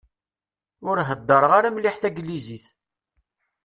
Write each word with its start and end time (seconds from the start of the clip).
Ur 0.89 0.97
heddreɣ 1.09 1.51
ara 1.57 1.75
mliḥ 1.75 1.95
Taglizit. 2.01 2.65